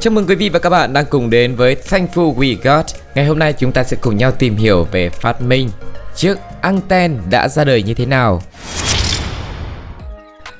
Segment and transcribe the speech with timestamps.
[0.00, 2.86] Chào mừng quý vị và các bạn đang cùng đến với Thankful We Got.
[3.14, 5.70] Ngày hôm nay chúng ta sẽ cùng nhau tìm hiểu về phát minh
[6.14, 8.42] chiếc anten đã ra đời như thế nào.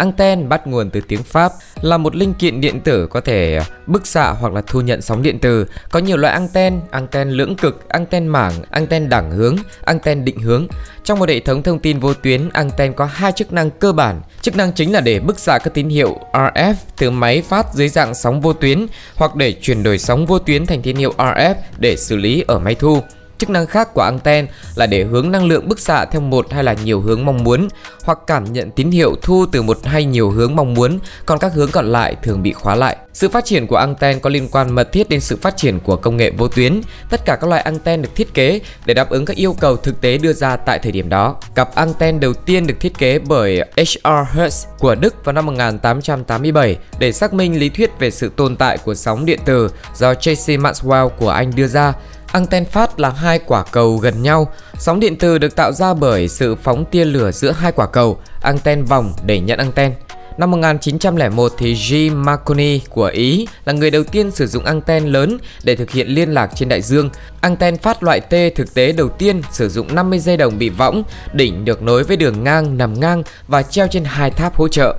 [0.00, 4.06] Anten bắt nguồn từ tiếng Pháp là một linh kiện điện tử có thể bức
[4.06, 5.66] xạ hoặc là thu nhận sóng điện từ.
[5.90, 10.66] Có nhiều loại anten, anten lưỡng cực, anten mảng, anten đẳng hướng, anten định hướng.
[11.04, 14.20] Trong một hệ thống thông tin vô tuyến, anten có hai chức năng cơ bản.
[14.42, 17.88] Chức năng chính là để bức xạ các tín hiệu RF từ máy phát dưới
[17.88, 21.54] dạng sóng vô tuyến hoặc để chuyển đổi sóng vô tuyến thành tín hiệu RF
[21.78, 23.02] để xử lý ở máy thu.
[23.40, 26.64] Chức năng khác của anten là để hướng năng lượng bức xạ theo một hay
[26.64, 27.68] là nhiều hướng mong muốn
[28.04, 31.52] hoặc cảm nhận tín hiệu thu từ một hay nhiều hướng mong muốn, còn các
[31.54, 32.96] hướng còn lại thường bị khóa lại.
[33.12, 35.96] Sự phát triển của anten có liên quan mật thiết đến sự phát triển của
[35.96, 36.80] công nghệ vô tuyến.
[37.10, 40.00] Tất cả các loại anten được thiết kế để đáp ứng các yêu cầu thực
[40.00, 41.36] tế đưa ra tại thời điểm đó.
[41.54, 44.38] Cặp anten đầu tiên được thiết kế bởi H.R.
[44.38, 48.78] Hertz của Đức vào năm 1887 để xác minh lý thuyết về sự tồn tại
[48.78, 50.60] của sóng điện tử do J.C.
[50.60, 51.92] Maxwell của Anh đưa ra.
[52.32, 54.52] Anten phát là hai quả cầu gần nhau.
[54.78, 58.18] Sóng điện từ được tạo ra bởi sự phóng tia lửa giữa hai quả cầu,
[58.42, 59.92] anten vòng để nhận anten.
[60.38, 62.12] Năm 1901 thì G.
[62.14, 66.34] Marconi của Ý là người đầu tiên sử dụng anten lớn để thực hiện liên
[66.34, 67.10] lạc trên đại dương.
[67.40, 71.02] Anten phát loại T thực tế đầu tiên sử dụng 50 dây đồng bị võng,
[71.32, 74.96] đỉnh được nối với đường ngang nằm ngang và treo trên hai tháp hỗ trợ.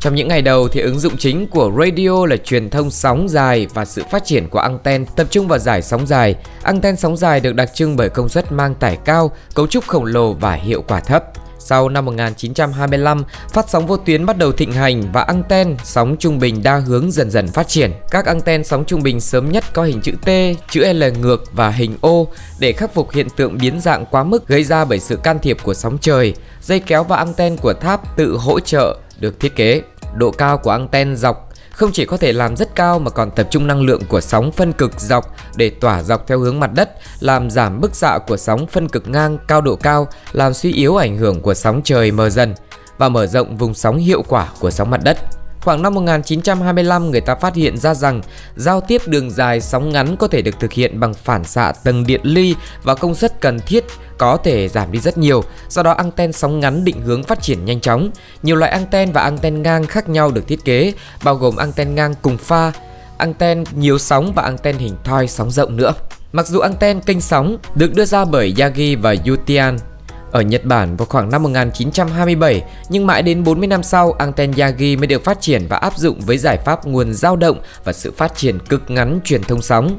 [0.00, 3.66] Trong những ngày đầu thì ứng dụng chính của radio là truyền thông sóng dài
[3.74, 6.34] và sự phát triển của anten tập trung vào giải sóng dài.
[6.62, 10.04] Anten sóng dài được đặc trưng bởi công suất mang tải cao, cấu trúc khổng
[10.04, 11.24] lồ và hiệu quả thấp.
[11.66, 16.38] Sau năm 1925, phát sóng vô tuyến bắt đầu thịnh hành và anten sóng trung
[16.38, 17.92] bình đa hướng dần dần phát triển.
[18.10, 20.28] Các anten sóng trung bình sớm nhất có hình chữ T,
[20.70, 22.24] chữ L ngược và hình O
[22.58, 25.56] để khắc phục hiện tượng biến dạng quá mức gây ra bởi sự can thiệp
[25.62, 26.34] của sóng trời.
[26.62, 29.82] Dây kéo và anten của tháp tự hỗ trợ được thiết kế.
[30.16, 33.46] Độ cao của anten dọc không chỉ có thể làm rất cao mà còn tập
[33.50, 35.24] trung năng lượng của sóng phân cực dọc
[35.56, 39.08] để tỏa dọc theo hướng mặt đất, làm giảm bức xạ của sóng phân cực
[39.08, 42.54] ngang cao độ cao, làm suy yếu ảnh hưởng của sóng trời mờ dần
[42.98, 45.18] và mở rộng vùng sóng hiệu quả của sóng mặt đất.
[45.64, 48.20] Khoảng năm 1925, người ta phát hiện ra rằng
[48.56, 52.06] giao tiếp đường dài sóng ngắn có thể được thực hiện bằng phản xạ tầng
[52.06, 53.84] điện ly và công suất cần thiết
[54.18, 55.44] có thể giảm đi rất nhiều.
[55.68, 58.10] Do đó anten sóng ngắn định hướng phát triển nhanh chóng.
[58.42, 60.92] Nhiều loại anten và anten ngang khác nhau được thiết kế,
[61.24, 62.72] bao gồm anten ngang cùng pha,
[63.18, 65.94] anten nhiều sóng và anten hình thoi sóng rộng nữa.
[66.32, 69.78] Mặc dù anten kênh sóng được đưa ra bởi Yagi và Yutian
[70.34, 74.98] ở Nhật Bản vào khoảng năm 1927, nhưng mãi đến 40 năm sau, anten Yagi
[74.98, 78.12] mới được phát triển và áp dụng với giải pháp nguồn dao động và sự
[78.16, 79.98] phát triển cực ngắn truyền thông sóng.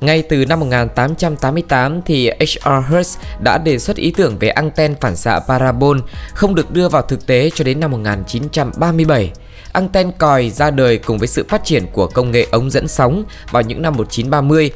[0.00, 2.92] Ngay từ năm 1888 thì H.R.
[2.92, 5.98] Hertz đã đề xuất ý tưởng về anten phản xạ parabol
[6.34, 9.32] không được đưa vào thực tế cho đến năm 1937.
[9.72, 13.24] Anten còi ra đời cùng với sự phát triển của công nghệ ống dẫn sóng
[13.50, 14.70] vào những năm 1930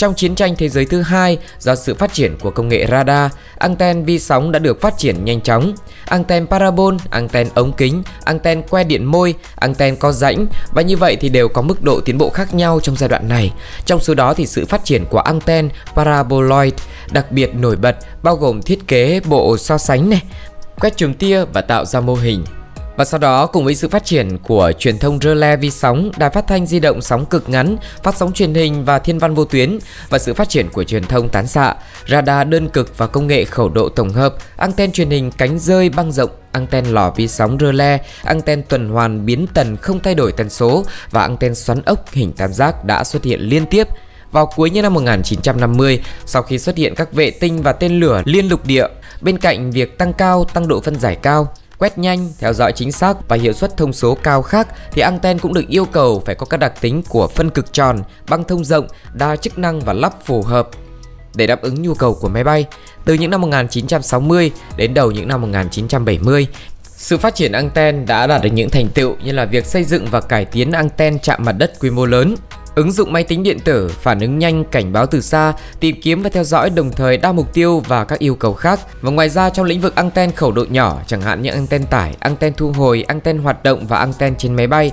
[0.00, 3.32] trong chiến tranh thế giới thứ hai, do sự phát triển của công nghệ radar,
[3.58, 5.74] anten vi sóng đã được phát triển nhanh chóng.
[6.04, 11.16] Anten parabol, anten ống kính, anten que điện môi, anten có rãnh và như vậy
[11.16, 13.52] thì đều có mức độ tiến bộ khác nhau trong giai đoạn này.
[13.84, 16.74] Trong số đó thì sự phát triển của anten paraboloid
[17.10, 20.22] đặc biệt nổi bật bao gồm thiết kế bộ so sánh này,
[20.80, 22.44] quét chùm tia và tạo ra mô hình
[23.00, 26.10] và sau đó cùng với sự phát triển của truyền thông rơ le vi sóng,
[26.18, 29.34] đài phát thanh di động sóng cực ngắn, phát sóng truyền hình và thiên văn
[29.34, 29.78] vô tuyến
[30.08, 31.74] và sự phát triển của truyền thông tán xạ,
[32.08, 35.88] radar đơn cực và công nghệ khẩu độ tổng hợp, anten truyền hình cánh rơi
[35.88, 40.14] băng rộng anten lò vi sóng rơ le, anten tuần hoàn biến tần không thay
[40.14, 43.88] đổi tần số và anten xoắn ốc hình tam giác đã xuất hiện liên tiếp
[44.32, 48.22] vào cuối những năm 1950 sau khi xuất hiện các vệ tinh và tên lửa
[48.24, 48.86] liên lục địa.
[49.20, 52.92] Bên cạnh việc tăng cao, tăng độ phân giải cao, quét nhanh, theo dõi chính
[52.92, 56.34] xác và hiệu suất thông số cao khác thì anten cũng được yêu cầu phải
[56.34, 59.92] có các đặc tính của phân cực tròn, băng thông rộng, đa chức năng và
[59.92, 60.68] lắp phù hợp
[61.34, 62.66] để đáp ứng nhu cầu của máy bay.
[63.04, 66.46] Từ những năm 1960 đến đầu những năm 1970,
[66.82, 70.06] sự phát triển anten đã đạt được những thành tựu như là việc xây dựng
[70.10, 72.34] và cải tiến anten chạm mặt đất quy mô lớn,
[72.80, 76.22] Ứng dụng máy tính điện tử, phản ứng nhanh, cảnh báo từ xa, tìm kiếm
[76.22, 78.80] và theo dõi đồng thời đa mục tiêu và các yêu cầu khác.
[79.00, 82.16] Và ngoài ra trong lĩnh vực anten khẩu độ nhỏ, chẳng hạn như anten tải,
[82.20, 84.92] anten thu hồi, anten hoạt động và anten trên máy bay,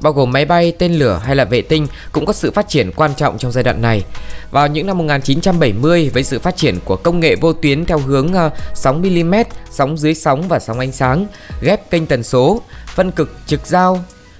[0.00, 2.92] bao gồm máy bay, tên lửa hay là vệ tinh cũng có sự phát triển
[2.96, 4.04] quan trọng trong giai đoạn này.
[4.50, 8.32] Vào những năm 1970 với sự phát triển của công nghệ vô tuyến theo hướng
[8.32, 9.34] ờ, sóng mm,
[9.70, 11.26] sóng dưới sóng và sóng ánh sáng,
[11.62, 13.98] ghép kênh tần số, phân cực trực giao,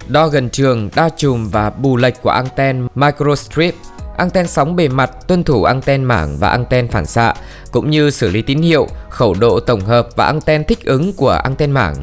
[0.09, 3.75] đo gần trường, đa chùm và bù lệch của anten microstrip.
[4.17, 7.35] Anten sóng bề mặt tuân thủ anten mảng và anten phản xạ,
[7.71, 11.31] cũng như xử lý tín hiệu, khẩu độ tổng hợp và anten thích ứng của
[11.31, 11.95] anten mảng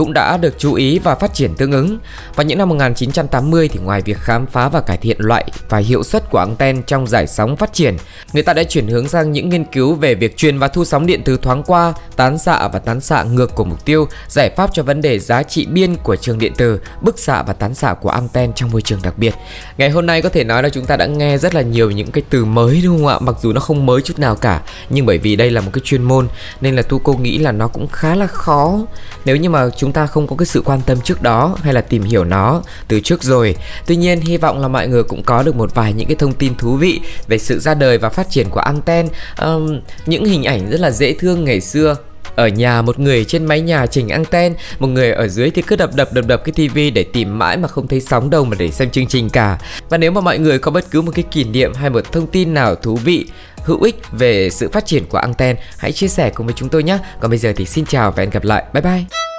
[0.00, 1.98] cũng đã được chú ý và phát triển tương ứng.
[2.34, 6.02] Vào những năm 1980 thì ngoài việc khám phá và cải thiện loại và hiệu
[6.02, 7.96] suất của anten trong giải sóng phát triển,
[8.32, 11.06] người ta đã chuyển hướng sang những nghiên cứu về việc truyền và thu sóng
[11.06, 14.70] điện từ thoáng qua, tán xạ và tán xạ ngược của mục tiêu, giải pháp
[14.72, 17.94] cho vấn đề giá trị biên của trường điện từ, bức xạ và tán xạ
[17.94, 19.34] của anten trong môi trường đặc biệt.
[19.78, 22.10] Ngày hôm nay có thể nói là chúng ta đã nghe rất là nhiều những
[22.10, 23.18] cái từ mới đúng không ạ?
[23.20, 25.82] Mặc dù nó không mới chút nào cả, nhưng bởi vì đây là một cái
[25.84, 26.28] chuyên môn
[26.60, 28.78] nên là tu cô nghĩ là nó cũng khá là khó
[29.24, 31.80] nếu như mà chúng ta không có cái sự quan tâm trước đó hay là
[31.80, 33.56] tìm hiểu nó từ trước rồi.
[33.86, 36.32] Tuy nhiên hy vọng là mọi người cũng có được một vài những cái thông
[36.32, 39.08] tin thú vị về sự ra đời và phát triển của anten,
[39.42, 41.96] um, những hình ảnh rất là dễ thương ngày xưa.
[42.36, 45.76] Ở nhà một người trên mái nhà chỉnh anten một người ở dưới thì cứ
[45.76, 48.56] đập đập đập đập cái tivi để tìm mãi mà không thấy sóng đâu mà
[48.58, 49.58] để xem chương trình cả.
[49.88, 52.26] Và nếu mà mọi người có bất cứ một cái kỷ niệm hay một thông
[52.26, 53.26] tin nào thú vị
[53.64, 56.82] hữu ích về sự phát triển của anten hãy chia sẻ cùng với chúng tôi
[56.82, 56.98] nhé.
[57.20, 58.64] Còn bây giờ thì xin chào và hẹn gặp lại.
[58.72, 59.29] Bye bye.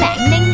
[0.00, 0.49] Bạn đang